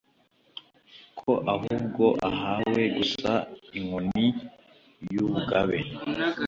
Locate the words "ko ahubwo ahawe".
1.19-2.83